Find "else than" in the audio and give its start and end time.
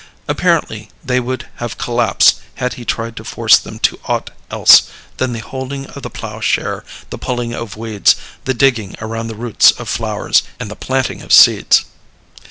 4.49-5.31